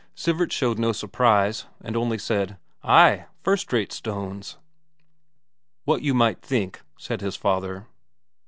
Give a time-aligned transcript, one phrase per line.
[0.15, 4.57] Sivert showed no surprise, and only said: "Ay, first rate stones."
[5.85, 7.85] "What you might think," said his father.